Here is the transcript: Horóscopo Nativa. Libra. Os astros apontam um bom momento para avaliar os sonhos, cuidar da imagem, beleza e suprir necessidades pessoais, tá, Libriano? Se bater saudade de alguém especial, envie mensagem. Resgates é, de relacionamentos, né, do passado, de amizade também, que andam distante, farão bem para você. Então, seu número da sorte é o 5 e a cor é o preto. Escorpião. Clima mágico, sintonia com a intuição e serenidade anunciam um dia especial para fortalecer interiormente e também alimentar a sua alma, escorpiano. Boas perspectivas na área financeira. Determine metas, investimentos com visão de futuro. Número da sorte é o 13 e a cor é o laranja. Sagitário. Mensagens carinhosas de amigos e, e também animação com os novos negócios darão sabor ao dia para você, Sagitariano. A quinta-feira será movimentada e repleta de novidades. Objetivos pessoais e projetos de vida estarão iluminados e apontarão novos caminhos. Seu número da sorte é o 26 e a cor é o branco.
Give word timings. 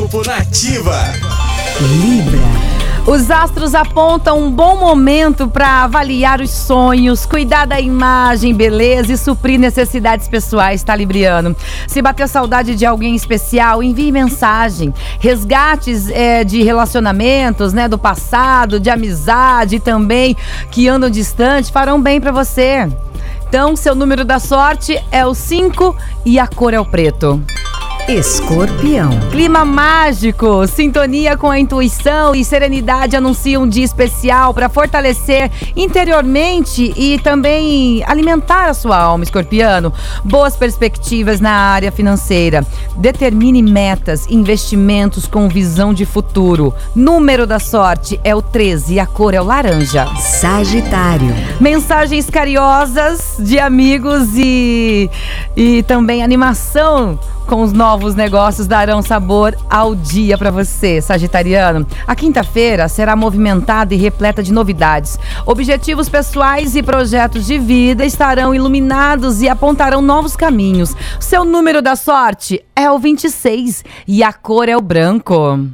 Horóscopo 0.00 0.26
Nativa. 0.26 0.96
Libra. 2.00 2.38
Os 3.06 3.30
astros 3.30 3.74
apontam 3.74 4.38
um 4.38 4.50
bom 4.50 4.76
momento 4.76 5.46
para 5.46 5.82
avaliar 5.84 6.40
os 6.40 6.50
sonhos, 6.50 7.26
cuidar 7.26 7.66
da 7.66 7.78
imagem, 7.78 8.54
beleza 8.54 9.12
e 9.12 9.18
suprir 9.18 9.58
necessidades 9.58 10.26
pessoais, 10.26 10.82
tá, 10.82 10.94
Libriano? 10.96 11.54
Se 11.86 12.00
bater 12.00 12.28
saudade 12.28 12.74
de 12.76 12.86
alguém 12.86 13.14
especial, 13.14 13.82
envie 13.82 14.12
mensagem. 14.12 14.94
Resgates 15.18 16.08
é, 16.08 16.44
de 16.44 16.62
relacionamentos, 16.62 17.72
né, 17.72 17.86
do 17.86 17.98
passado, 17.98 18.80
de 18.80 18.88
amizade 18.88 19.80
também, 19.80 20.36
que 20.70 20.88
andam 20.88 21.10
distante, 21.10 21.72
farão 21.72 22.00
bem 22.00 22.20
para 22.20 22.32
você. 22.32 22.88
Então, 23.48 23.76
seu 23.76 23.94
número 23.94 24.24
da 24.24 24.38
sorte 24.38 24.98
é 25.10 25.26
o 25.26 25.34
5 25.34 25.94
e 26.24 26.38
a 26.38 26.46
cor 26.46 26.72
é 26.72 26.80
o 26.80 26.84
preto. 26.84 27.42
Escorpião. 28.10 29.08
Clima 29.30 29.64
mágico, 29.64 30.66
sintonia 30.66 31.36
com 31.36 31.48
a 31.48 31.60
intuição 31.60 32.34
e 32.34 32.44
serenidade 32.44 33.14
anunciam 33.14 33.62
um 33.62 33.68
dia 33.68 33.84
especial 33.84 34.52
para 34.52 34.68
fortalecer 34.68 35.48
interiormente 35.76 36.92
e 36.96 37.20
também 37.20 38.02
alimentar 38.04 38.68
a 38.68 38.74
sua 38.74 38.98
alma, 38.98 39.22
escorpiano. 39.22 39.92
Boas 40.24 40.56
perspectivas 40.56 41.38
na 41.38 41.52
área 41.52 41.92
financeira. 41.92 42.66
Determine 42.96 43.62
metas, 43.62 44.26
investimentos 44.28 45.28
com 45.28 45.48
visão 45.48 45.94
de 45.94 46.04
futuro. 46.04 46.74
Número 46.96 47.46
da 47.46 47.60
sorte 47.60 48.18
é 48.24 48.34
o 48.34 48.42
13 48.42 48.94
e 48.94 48.98
a 48.98 49.06
cor 49.06 49.34
é 49.34 49.40
o 49.40 49.44
laranja. 49.44 50.08
Sagitário. 50.16 51.32
Mensagens 51.60 52.28
carinhosas 52.28 53.36
de 53.38 53.60
amigos 53.60 54.30
e, 54.34 55.08
e 55.56 55.84
também 55.84 56.24
animação 56.24 57.16
com 57.50 57.62
os 57.62 57.72
novos 57.72 58.14
negócios 58.14 58.68
darão 58.68 59.02
sabor 59.02 59.58
ao 59.68 59.96
dia 59.96 60.38
para 60.38 60.52
você, 60.52 61.00
Sagitariano. 61.00 61.84
A 62.06 62.14
quinta-feira 62.14 62.86
será 62.88 63.16
movimentada 63.16 63.92
e 63.92 63.96
repleta 63.96 64.40
de 64.40 64.52
novidades. 64.52 65.18
Objetivos 65.44 66.08
pessoais 66.08 66.76
e 66.76 66.82
projetos 66.82 67.44
de 67.44 67.58
vida 67.58 68.04
estarão 68.04 68.54
iluminados 68.54 69.42
e 69.42 69.48
apontarão 69.48 70.00
novos 70.00 70.36
caminhos. 70.36 70.94
Seu 71.18 71.44
número 71.44 71.82
da 71.82 71.96
sorte 71.96 72.64
é 72.76 72.88
o 72.88 73.00
26 73.00 73.84
e 74.06 74.22
a 74.22 74.32
cor 74.32 74.68
é 74.68 74.76
o 74.76 74.80
branco. 74.80 75.70